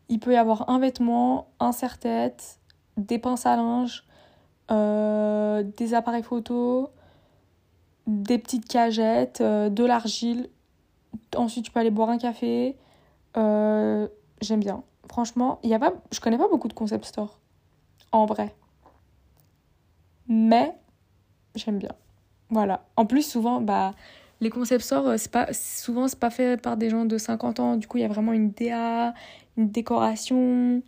[0.08, 2.60] Il peut y avoir un vêtement, un serre-tête,
[2.96, 4.06] des pinces à linge,
[4.70, 6.92] des appareils photo,
[8.06, 10.50] des petites cagettes, de l'argile,
[11.36, 12.78] Ensuite, tu peux aller boire un café.
[13.38, 14.08] Euh,
[14.42, 14.84] j'aime bien.
[15.10, 17.40] Franchement, y a pas, je connais pas beaucoup de concept stores.
[18.12, 18.56] En vrai.
[20.28, 20.76] Mais
[21.56, 21.92] j'aime bien.
[22.50, 22.86] Voilà.
[22.98, 23.92] En plus, souvent, bah,
[24.42, 27.60] les concept stores, euh, c'est pas, souvent, c'est pas fait par des gens de 50
[27.60, 27.76] ans.
[27.78, 29.14] Du coup, il y a vraiment une DA,
[29.58, 30.82] une décoration.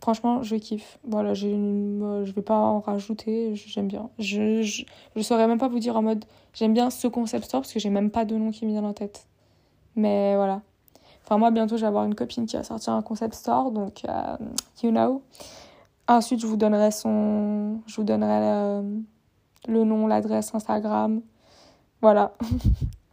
[0.00, 0.98] Franchement, je kiffe.
[1.04, 4.10] Voilà, je je vais pas en rajouter, j'aime bien.
[4.18, 4.84] Je, je,
[5.16, 7.80] je saurais même pas vous dire en mode j'aime bien ce concept store parce que
[7.80, 9.26] j'ai même pas de nom qui me vient en tête.
[9.96, 10.62] Mais voilà.
[11.24, 14.02] Enfin, moi, bientôt, je vais avoir une copine qui va sortir un concept store, donc
[14.08, 14.36] euh,
[14.82, 15.22] you know.
[16.06, 17.80] Ensuite, je vous donnerai son.
[17.86, 18.82] Je vous donnerai euh,
[19.68, 21.22] le nom, l'adresse Instagram.
[22.04, 22.34] Voilà.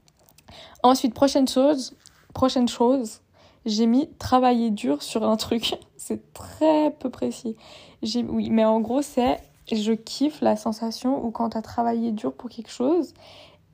[0.83, 1.95] Ensuite, prochaine chose.
[2.33, 3.21] Prochaine chose.
[3.65, 5.79] J'ai mis travailler dur sur un truc.
[5.95, 7.55] c'est très peu précis.
[8.03, 9.39] J'ai, oui, mais en gros, c'est.
[9.71, 13.13] Je kiffe la sensation où quand tu as travaillé dur pour quelque chose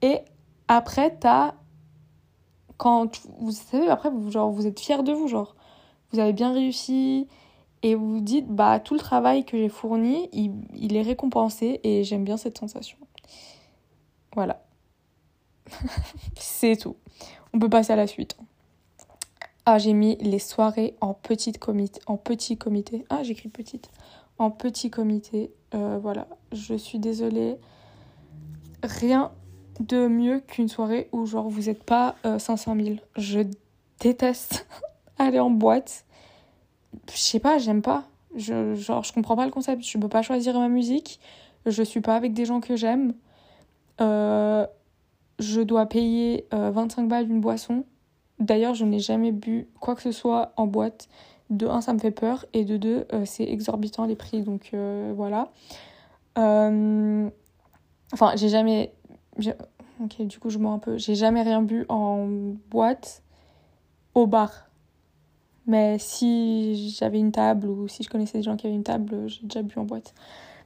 [0.04, 0.20] et
[0.68, 1.56] après, tu as
[2.78, 5.56] quand vous savez après vous genre vous êtes fier de vous genre
[6.12, 7.28] vous avez bien réussi
[7.82, 11.80] et vous vous dites bah tout le travail que j'ai fourni il, il, est récompensé
[11.84, 13.00] et j'aime bien cette sensation
[16.38, 16.96] c'est tout
[17.54, 18.38] on peut passer à la suite
[19.66, 23.90] ah j'ai mis les soirées en petite comité en petit comité ah j'écris petite
[24.38, 27.58] en petit comité euh, voilà je suis désolée
[28.84, 29.32] rien
[29.80, 32.96] de mieux qu'une soirée où genre vous n'êtes pas 500 euh, 000.
[33.16, 33.42] Je
[34.00, 34.68] déteste
[35.18, 36.06] aller en boîte.
[37.12, 38.06] Je sais pas, j'aime pas.
[38.36, 39.84] Je, genre, je comprends pas le concept.
[39.84, 41.20] Je peux pas choisir ma musique.
[41.66, 43.14] Je suis pas avec des gens que j'aime.
[44.00, 44.66] Euh,
[45.40, 47.86] je dois payer 25 euh, balles d'une boisson.
[48.40, 51.08] D'ailleurs, je n'ai jamais bu quoi que ce soit en boîte.
[51.50, 52.46] De un, ça me fait peur.
[52.54, 54.42] Et de deux, c'est exorbitant les prix.
[54.42, 54.76] Donc
[55.16, 55.52] voilà.
[56.36, 57.32] Enfin,
[58.36, 58.94] j'ai jamais
[60.00, 60.98] Ok, du coup, je mens un peu.
[60.98, 62.28] J'ai jamais rien bu en
[62.70, 63.24] boîte
[64.14, 64.52] au bar.
[65.66, 69.28] Mais si j'avais une table ou si je connaissais des gens qui avaient une table,
[69.28, 70.14] j'ai déjà bu en boîte.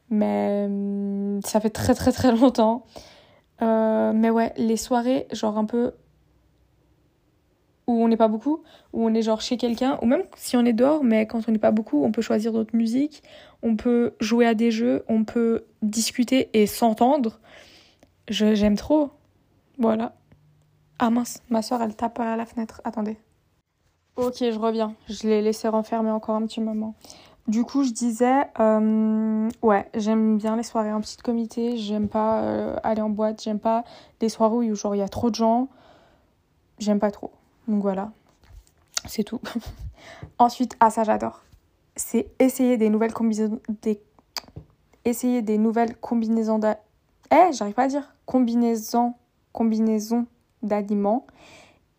[0.09, 2.85] Mais hum, ça fait très très très longtemps.
[3.61, 5.93] Euh, mais ouais, les soirées, genre un peu
[7.87, 10.65] où on n'est pas beaucoup, où on est genre chez quelqu'un, ou même si on
[10.65, 13.23] est dehors, mais quand on n'est pas beaucoup, on peut choisir d'autres musiques,
[13.63, 17.39] on peut jouer à des jeux, on peut discuter et s'entendre.
[18.29, 19.11] J'aime trop.
[19.77, 20.15] Voilà.
[20.99, 22.81] Ah mince, ma soeur elle tape à la fenêtre.
[22.83, 23.17] Attendez.
[24.15, 24.95] Ok, je reviens.
[25.09, 26.95] Je l'ai laissé renfermer encore un petit moment.
[27.47, 31.77] Du coup, je disais, euh, ouais, j'aime bien les soirées en petit comité.
[31.77, 33.41] J'aime pas euh, aller en boîte.
[33.41, 33.83] J'aime pas
[34.21, 35.67] les soirées où il y a trop de gens.
[36.79, 37.31] J'aime pas trop.
[37.67, 38.11] Donc voilà,
[39.05, 39.39] c'est tout.
[40.39, 41.43] Ensuite, ah ça j'adore.
[41.95, 44.01] C'est essayer des nouvelles combinaisons, des...
[45.05, 46.59] essayer des nouvelles combinaisons.
[47.31, 49.13] Eh, j'arrive pas à dire combinaisons,
[49.51, 50.25] combinaisons
[50.63, 51.27] d'aliments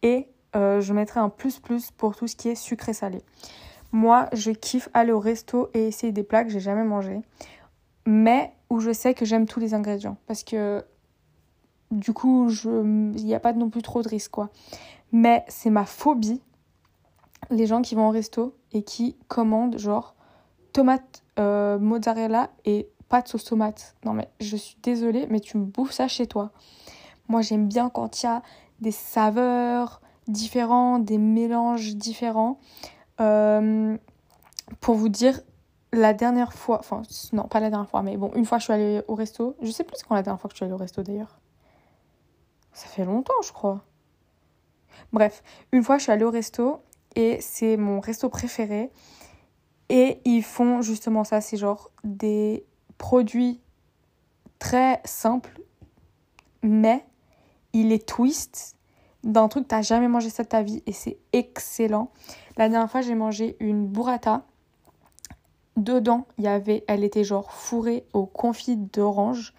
[0.03, 3.23] et euh, je mettrai un plus plus pour tout ce qui est sucré salé.
[3.93, 7.21] Moi, je kiffe aller au resto et essayer des plats que j'ai jamais mangé,
[8.07, 10.85] mais où je sais que j'aime tous les ingrédients parce que
[11.91, 14.37] du coup, il n'y a pas non plus trop de risques.
[15.13, 16.41] Mais c'est ma phobie
[17.51, 20.15] les gens qui vont au resto et qui commandent genre
[20.73, 23.95] tomate euh, mozzarella et pas de sauce tomate.
[24.05, 26.51] Non mais je suis désolée, mais tu me bouffes ça chez toi.
[27.29, 28.43] Moi j'aime bien quand il y a
[28.81, 32.59] des saveurs différentes, des mélanges différents.
[33.21, 33.97] Euh,
[34.81, 35.41] pour vous dire,
[35.93, 38.73] la dernière fois, enfin non pas la dernière fois, mais bon une fois je suis
[38.73, 39.57] allée au resto.
[39.63, 41.39] Je sais plus quand la dernière fois que je suis allée au resto d'ailleurs.
[42.73, 43.85] Ça fait longtemps je crois.
[45.13, 46.83] Bref, une fois je suis allée au resto
[47.15, 48.91] et c'est mon resto préféré.
[49.89, 52.65] Et ils font justement ça, c'est genre des
[52.97, 53.61] produits
[54.59, 55.61] très simples,
[56.63, 57.05] mais
[57.75, 58.77] il les twist
[59.25, 62.11] d'un truc t'as jamais mangé ça de ta vie et c'est excellent.
[62.57, 64.45] La dernière fois, j'ai mangé une burrata.
[65.77, 69.55] Dedans, y avait, elle était genre fourrée au confit d'orange.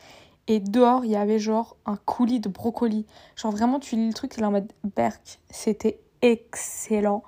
[0.47, 3.06] Et dehors, il y avait genre un coulis de brocoli.
[3.36, 5.39] Genre vraiment, tu lis le truc, est en mode berk.
[5.49, 7.23] C'était excellent.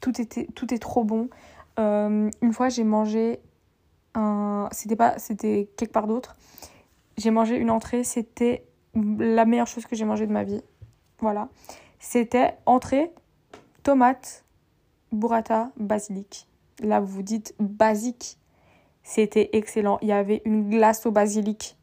[0.00, 1.28] Tout, était, tout est trop bon.
[1.78, 3.40] Euh, une fois, j'ai mangé
[4.14, 4.68] un.
[4.70, 5.18] C'était pas.
[5.18, 6.36] C'était quelque part d'autre.
[7.18, 8.04] J'ai mangé une entrée.
[8.04, 8.64] C'était
[8.94, 10.62] la meilleure chose que j'ai mangée de ma vie.
[11.22, 11.48] Voilà.
[12.00, 13.12] C'était entrée,
[13.84, 14.44] tomate,
[15.12, 16.48] burrata, basilic.
[16.82, 18.36] Là, vous vous dites basique.
[19.04, 19.98] C'était excellent.
[20.02, 21.76] Il y avait une glace au basilic.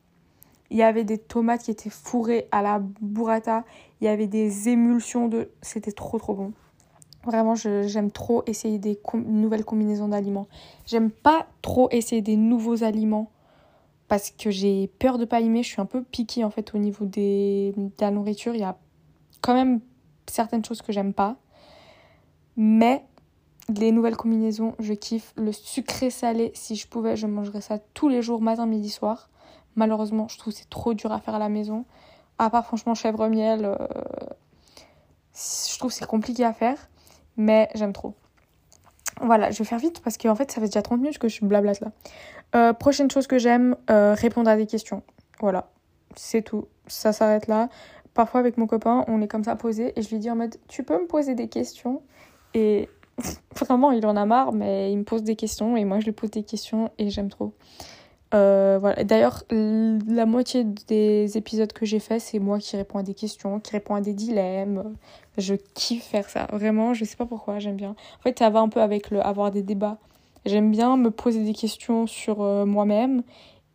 [0.70, 3.64] Il y avait des tomates qui étaient fourrées à la burrata.
[4.02, 5.50] Il y avait des émulsions de.
[5.62, 6.54] C'était trop trop bon.
[7.26, 10.48] Vraiment, j'aime trop essayer des nouvelles combinaisons d'aliments.
[10.86, 13.30] J'aime pas trop essayer des nouveaux aliments
[14.08, 15.64] parce que j'ai peur de pas aimer.
[15.64, 18.54] Je suis un peu piquée en fait au niveau des, de la nourriture.
[18.54, 18.78] Il y a
[19.42, 19.80] quand même
[20.28, 21.38] certaines choses que j'aime pas.
[22.58, 23.06] Mais
[23.70, 25.34] les nouvelles combinaisons, je kiffe.
[25.36, 29.30] Le sucré salé, si je pouvais, je mangerais ça tous les jours, matin, midi, soir.
[29.76, 31.86] Malheureusement, je trouve c'est trop dur à faire à la maison.
[32.38, 33.76] À part franchement chèvre miel, euh,
[35.34, 36.90] je trouve c'est compliqué à faire
[37.40, 38.14] mais j'aime trop.
[39.22, 41.44] Voilà, je vais faire vite parce qu'en fait, ça fait déjà 30 minutes que je
[41.44, 41.92] blablate là.
[42.56, 45.04] Euh, prochaine chose que j'aime, euh, répondre à des questions.
[45.40, 45.72] Voilà,
[46.16, 46.68] c'est tout.
[46.88, 47.70] Ça s'arrête là.
[48.14, 50.56] Parfois, avec mon copain, on est comme ça posé et je lui dis en mode
[50.68, 52.02] Tu peux me poser des questions?
[52.54, 52.90] Et
[53.56, 56.12] vraiment, il en a marre, mais il me pose des questions et moi, je lui
[56.12, 57.54] pose des questions et j'aime trop.
[58.34, 59.04] Euh, voilà.
[59.04, 63.60] D'ailleurs, la moitié des épisodes que j'ai fait, c'est moi qui réponds à des questions,
[63.60, 64.96] qui réponds à des dilemmes.
[65.38, 66.48] Je kiffe faire ça.
[66.52, 67.96] Vraiment, je sais pas pourquoi, j'aime bien.
[68.20, 69.98] En fait, ça va un peu avec le avoir des débats.
[70.46, 73.24] J'aime bien me poser des questions sur euh, moi-même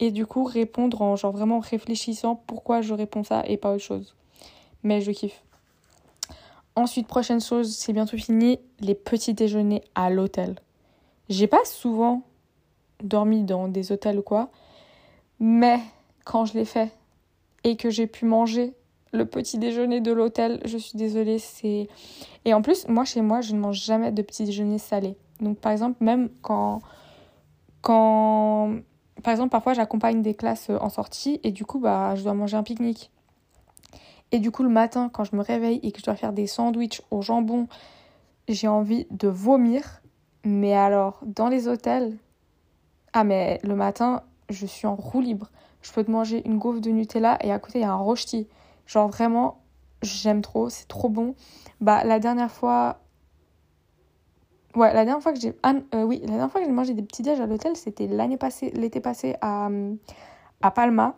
[0.00, 3.84] et du coup répondre en genre vraiment réfléchissant pourquoi je réponds ça et pas autre
[3.84, 4.14] chose.
[4.84, 5.42] Mais je kiffe.
[6.76, 10.56] Ensuite, prochaine chose, c'est bientôt fini, les petits déjeuners à l'hôtel.
[11.28, 12.22] J'ai pas souvent
[13.02, 14.50] dormi dans des hôtels ou quoi.
[15.40, 15.80] Mais
[16.24, 16.92] quand je l'ai fait
[17.64, 18.74] et que j'ai pu manger
[19.12, 21.88] le petit déjeuner de l'hôtel, je suis désolée, c'est...
[22.44, 25.16] Et en plus, moi, chez moi, je ne mange jamais de petit déjeuner salé.
[25.40, 26.80] Donc, par exemple, même quand...
[27.80, 28.74] quand...
[29.22, 32.56] Par exemple, parfois, j'accompagne des classes en sortie et du coup, bah, je dois manger
[32.56, 33.10] un pique-nique.
[34.34, 36.48] Et du coup, le matin, quand je me réveille et que je dois faire des
[36.48, 37.68] sandwichs au jambon,
[38.48, 40.02] j'ai envie de vomir.
[40.44, 42.18] Mais alors, dans les hôtels,
[43.12, 45.52] ah, mais le matin, je suis en roue libre.
[45.82, 47.96] Je peux te manger une gaufre de Nutella et à côté, il y a un
[47.96, 48.48] rosti.
[48.88, 49.62] Genre vraiment,
[50.02, 51.36] j'aime trop, c'est trop bon.
[51.80, 52.98] Bah, la dernière fois.
[54.74, 55.56] Ouais, la dernière fois que j'ai.
[55.62, 58.08] Ah, euh, oui, la dernière fois que j'ai mangé des petits déj à l'hôtel, c'était
[58.08, 59.70] l'année passée, l'été passé à
[60.74, 61.14] Palma.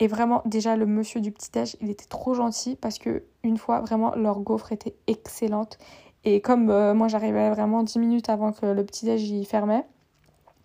[0.00, 3.58] Et vraiment, déjà, le monsieur du petit déj, il était trop gentil parce que, une
[3.58, 5.78] fois, vraiment, leur gaufre était excellente.
[6.24, 9.84] Et comme euh, moi, j'arrivais vraiment 10 minutes avant que le petit déj y fermait,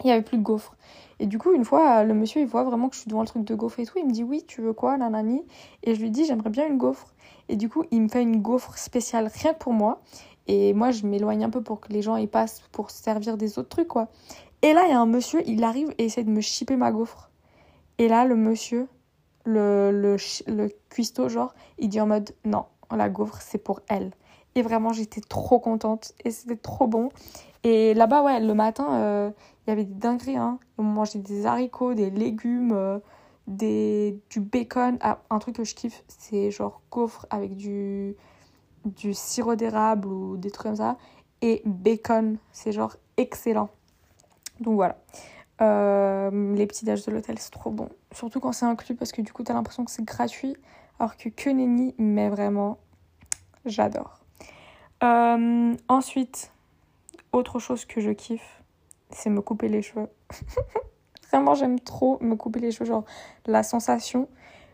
[0.04, 0.76] il n'y avait plus de gaufres.
[1.20, 3.28] Et du coup, une fois, le monsieur, il voit vraiment que je suis devant le
[3.28, 3.98] truc de gaufre et tout.
[3.98, 5.44] Il me dit, oui, tu veux quoi, nanani?
[5.84, 7.14] Et je lui dis, j'aimerais bien une gaufre.
[7.50, 10.02] Et du coup, il me fait une gaufre spéciale rien que pour moi.
[10.48, 13.38] Et moi, je m'éloigne un peu pour que les gens y passent pour se servir
[13.38, 14.08] des autres trucs, quoi.
[14.62, 16.92] Et là, il y a un monsieur, il arrive et essaie de me chipper ma
[16.92, 17.30] gaufre.
[17.98, 18.88] Et là, le monsieur,
[19.46, 24.12] le, le, le cuistot, genre, il dit en mode, non, la gaufre, c'est pour elle.
[24.56, 26.14] Et vraiment, j'étais trop contente.
[26.24, 27.10] Et c'était trop bon.
[27.64, 29.32] Et là-bas, ouais, le matin, euh,
[29.66, 30.38] il y avait des dingueries.
[30.38, 30.60] Hein.
[30.78, 33.00] On mangeait des haricots, des légumes, euh,
[33.48, 34.98] des, du bacon.
[35.02, 38.16] Ah, un truc que je kiffe, c'est genre gaufre avec du,
[38.86, 40.98] du sirop d'érable ou des trucs comme ça.
[41.42, 43.70] Et bacon, c'est genre excellent.
[44.62, 44.98] Donc voilà.
[45.62, 47.90] Euh, les petits dages de l'hôtel, c'est trop bon.
[48.12, 50.56] Surtout quand c'est inclus parce que du coup, t'as l'impression que c'est gratuit.
[51.00, 51.50] Alors que que
[51.98, 52.78] mais vraiment,
[53.66, 54.20] j'adore.
[55.04, 56.52] Euh, ensuite,
[57.32, 58.64] autre chose que je kiffe,
[59.10, 60.08] c'est me couper les cheveux.
[61.32, 62.86] vraiment, j'aime trop me couper les cheveux.
[62.86, 63.06] Genre,
[63.46, 64.28] la sensation.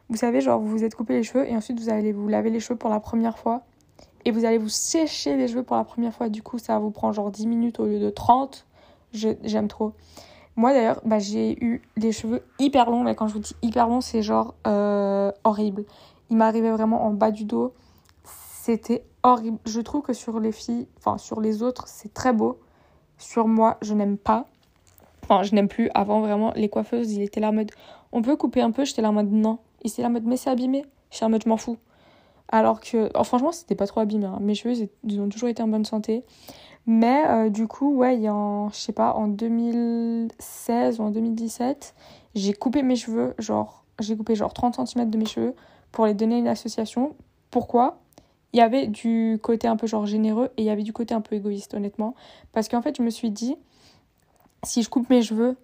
[0.09, 2.49] Vous savez, genre, vous vous êtes coupé les cheveux et ensuite vous allez vous laver
[2.49, 3.63] les cheveux pour la première fois.
[4.25, 6.29] Et vous allez vous sécher les cheveux pour la première fois.
[6.29, 8.67] Du coup, ça vous prend genre 10 minutes au lieu de 30.
[9.13, 9.93] J'aime trop.
[10.55, 13.87] Moi d'ailleurs, bah, j'ai eu les cheveux hyper longs, mais quand je vous dis hyper
[13.87, 15.85] long, c'est genre euh, horrible.
[16.29, 17.73] Il m'arrivait vraiment en bas du dos.
[18.23, 19.57] C'était horrible.
[19.65, 22.59] Je trouve que sur les filles, enfin sur les autres, c'est très beau.
[23.17, 24.47] Sur moi, je n'aime pas.
[25.23, 25.89] Enfin, je n'aime plus.
[25.93, 27.71] Avant, vraiment, les coiffeuses, il était là en mode
[28.11, 28.85] on peut couper un peu?
[28.85, 29.59] J'étais là en mode non.
[29.83, 30.85] Il était là en mode mais c'est abîmé.
[31.09, 31.77] J'étais en mode je m'en fous.
[32.49, 34.25] Alors que, oh, franchement, c'était pas trop abîmé.
[34.25, 34.39] Hein.
[34.41, 36.23] Mes cheveux, ils ont toujours été en bonne santé.
[36.87, 41.93] Mais euh, du coup, ouais, en, je sais pas, en 2016 ou en 2017,
[42.35, 45.55] j'ai coupé mes cheveux, genre, j'ai coupé genre 30 cm de mes cheveux
[45.91, 47.15] pour les donner à une association.
[47.51, 47.99] Pourquoi?
[48.53, 51.13] Il y avait du côté un peu genre généreux et il y avait du côté
[51.13, 52.15] un peu égoïste, honnêtement.
[52.51, 53.55] Parce qu'en fait, je me suis dit,
[54.63, 55.55] si je coupe mes cheveux,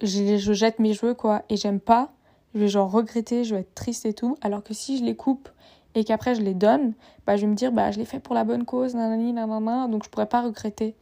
[0.00, 2.12] je, je jette mes cheveux, quoi, et j'aime pas,
[2.54, 4.36] je vais genre regretter, je vais être triste et tout.
[4.40, 5.48] Alors que si je les coupe
[5.94, 6.94] et qu'après je les donne,
[7.26, 9.88] bah, je vais me dire, bah, je l'ai fait pour la bonne cause, nanani, nanana,
[9.88, 10.94] donc je pourrais pas regretter.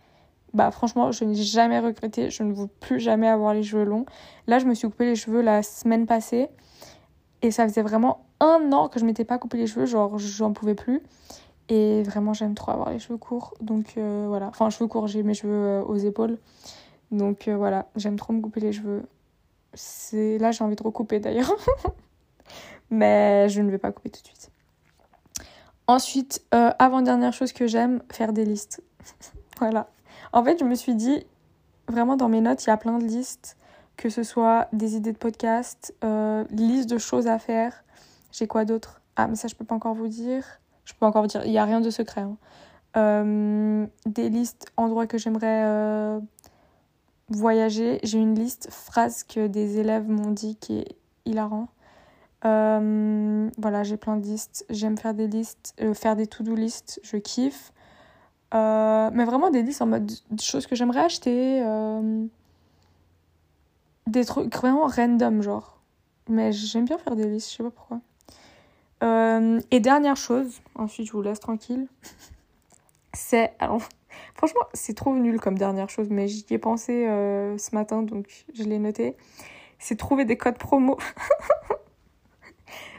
[0.55, 4.07] Bah, franchement, je n'ai jamais regretté, je ne veux plus jamais avoir les cheveux longs.
[4.47, 6.49] Là, je me suis coupé les cheveux la semaine passée,
[7.43, 10.53] et ça faisait vraiment un an que je m'étais pas coupé les cheveux, genre, j'en
[10.53, 11.03] pouvais plus.
[11.69, 14.49] Et vraiment, j'aime trop avoir les cheveux courts, donc euh, voilà.
[14.49, 16.39] Enfin, cheveux courts, j'ai mes cheveux euh, aux épaules.
[17.11, 19.03] Donc euh, voilà, j'aime trop me couper les cheveux.
[20.41, 21.55] Là, j'ai envie de recouper d'ailleurs.
[22.91, 24.51] Mais je ne vais pas couper tout de suite.
[25.89, 28.83] Ensuite, euh, avant-dernière chose que j'aime, faire des listes.
[29.59, 29.89] voilà.
[30.33, 31.25] En fait, je me suis dit,
[31.89, 33.57] vraiment dans mes notes, il y a plein de listes,
[33.97, 37.85] que ce soit des idées de podcast, euh, liste de choses à faire.
[38.31, 39.01] J'ai quoi d'autre?
[39.17, 40.45] Ah, mais ça, je peux pas encore vous dire.
[40.85, 42.21] Je peux pas encore vous dire, il n'y a rien de secret.
[42.21, 42.37] Hein.
[42.97, 46.21] Euh, des listes, endroits que j'aimerais euh,
[47.29, 47.99] voyager.
[48.03, 51.69] J'ai une liste phrases que des élèves m'ont dit qui est hilarant.
[52.45, 54.65] Euh, voilà, j'ai plein de listes.
[54.71, 57.73] J'aime faire des listes, euh, faire des to-do listes, je kiffe.
[58.55, 61.63] Euh, mais vraiment des listes en mode choses que j'aimerais acheter.
[64.07, 65.81] des trucs vraiment random, genre.
[66.29, 68.01] Mais j'aime bien faire des listes, je sais pas pourquoi.
[69.71, 71.89] et dernière chose, ensuite je vous laisse tranquille.
[73.15, 73.55] C'est.
[73.59, 73.83] Alors,
[74.35, 77.05] franchement, c'est trop nul comme dernière chose, mais j'y ai pensé
[77.59, 79.17] ce matin, donc je l'ai noté.
[79.79, 80.99] C'est trouver des codes promo.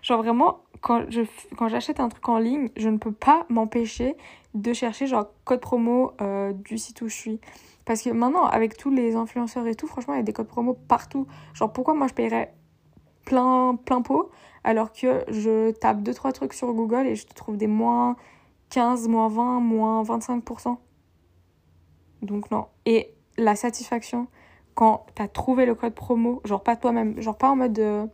[0.01, 1.21] Genre vraiment, quand je
[1.57, 4.15] quand j'achète un truc en ligne, je ne peux pas m'empêcher
[4.53, 7.39] de chercher genre code promo euh, du site où je suis.
[7.85, 10.47] Parce que maintenant, avec tous les influenceurs et tout, franchement, il y a des codes
[10.47, 11.27] promo partout.
[11.53, 12.53] Genre pourquoi moi je paierais
[13.25, 14.31] plein, plein pot
[14.63, 18.15] alors que je tape 2-3 trucs sur Google et je trouve des moins
[18.69, 20.77] 15, moins 20, moins 25%.
[22.21, 22.67] Donc non.
[22.85, 24.27] Et la satisfaction
[24.75, 27.79] quand t'as trouvé le code promo, genre pas toi-même, genre pas en mode...
[27.79, 28.05] Euh,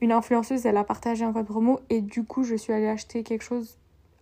[0.00, 3.22] une influenceuse, elle a partagé un code promo et du coup, je suis allée acheter
[3.22, 3.78] quelque chose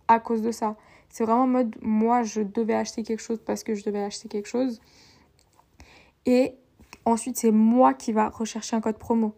[0.07, 0.75] à cause de ça.
[1.09, 4.27] C'est vraiment en mode, moi, je devais acheter quelque chose parce que je devais acheter
[4.27, 4.81] quelque chose.
[6.25, 6.55] Et
[7.05, 9.33] ensuite, c'est moi qui va rechercher un code promo.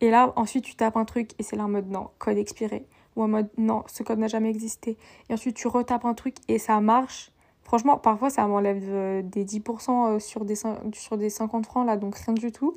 [0.00, 2.86] Et là, ensuite, tu tapes un truc et c'est là en mode, non, code expiré.
[3.16, 4.98] Ou en mode, non, ce code n'a jamais existé.
[5.28, 7.32] Et ensuite, tu retapes un truc et ça marche.
[7.62, 10.54] Franchement, parfois, ça m'enlève euh, des 10% euh, sur des,
[10.92, 12.76] sur des 50 francs, là, donc rien du tout.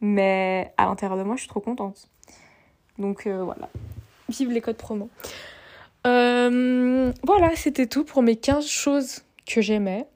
[0.00, 2.08] Mais à l'intérieur de moi, je suis trop contente.
[2.98, 3.68] Donc euh, voilà.
[4.28, 5.08] Vive les codes promo.
[6.06, 10.06] Euh, voilà, c'était tout pour mes 15 choses que j'aimais.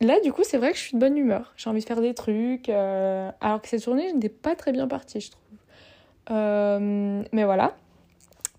[0.00, 1.52] Là, du coup, c'est vrai que je suis de bonne humeur.
[1.56, 2.68] J'ai envie de faire des trucs.
[2.68, 5.40] Euh, alors que cette journée, je n'étais pas très bien partie, je trouve.
[7.32, 7.76] mais voilà.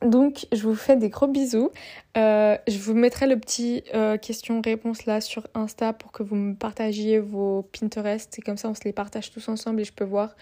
[0.02, 1.72] Donc, je vous fais des gros bisous.
[2.16, 3.84] je vous mettrai le petit
[4.22, 8.40] question-réponse là sur Insta pour que vous me partagiez vos Pinterest.
[8.40, 10.36] Et comme ça, on se les partage tous ensemble et je peux voir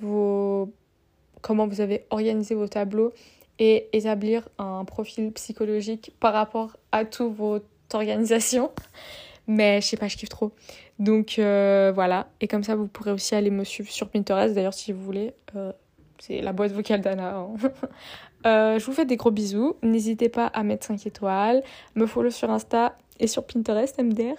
[0.00, 0.72] vos,
[1.42, 3.12] comment vous avez organisé vos tableaux
[3.58, 8.70] et établir un profil psychologique par rapport à toute votre organisation.
[9.46, 10.52] Mais je sais pas, je kiffe trop.
[10.98, 12.28] Donc euh, voilà.
[12.40, 14.54] Et comme ça, vous pourrez aussi aller me suivre sur Pinterest.
[14.54, 15.72] D'ailleurs, si vous voulez, euh,
[16.18, 17.36] c'est la boîte vocale d'Anna.
[17.36, 17.54] Hein.
[18.46, 19.76] Euh, je vous fais des gros bisous.
[19.82, 21.62] N'hésitez pas à mettre 5 étoiles,
[21.94, 24.36] me follow sur Insta et sur Pinterest, MDR.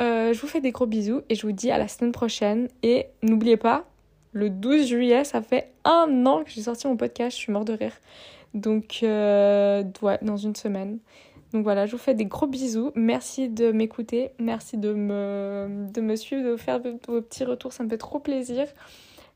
[0.00, 2.66] Je vous fais des gros bisous et je vous dis à la semaine prochaine.
[2.82, 3.84] Et n'oubliez pas,
[4.32, 7.64] le 12 juillet, ça fait un an que j'ai sorti mon podcast, je suis mort
[7.64, 7.94] de rire.
[8.54, 9.82] Donc, euh,
[10.22, 10.98] dans une semaine.
[11.52, 12.92] Donc voilà, je vous fais des gros bisous.
[12.94, 14.30] Merci de m'écouter.
[14.38, 17.72] Merci de me, de suivre, de faire vos petits retours.
[17.72, 18.66] Ça me fait trop plaisir.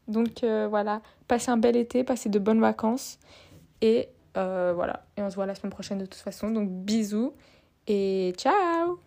[0.06, 3.18] Donc euh, voilà, passez un bel été, passez de bonnes vacances.
[3.80, 6.50] Et euh, voilà, et on se voit la semaine prochaine de toute façon.
[6.50, 7.32] Donc bisous
[7.86, 8.98] et ciao